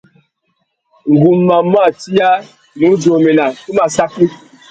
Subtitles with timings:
[1.13, 2.29] Ngu má mù atiya,
[2.75, 4.25] nnú djômena, tu má saki.